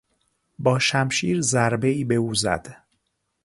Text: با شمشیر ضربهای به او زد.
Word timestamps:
با 0.59 0.79
شمشیر 0.79 1.41
ضربهای 1.41 2.03
به 2.03 2.15
او 2.15 2.35
زد. 2.35 2.83